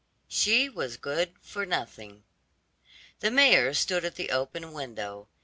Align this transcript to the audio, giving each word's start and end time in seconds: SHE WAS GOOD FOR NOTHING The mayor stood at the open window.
SHE 0.27 0.67
WAS 0.69 0.97
GOOD 0.97 1.33
FOR 1.43 1.63
NOTHING 1.63 2.23
The 3.19 3.29
mayor 3.29 3.71
stood 3.75 4.03
at 4.03 4.15
the 4.15 4.31
open 4.31 4.73
window. 4.73 5.27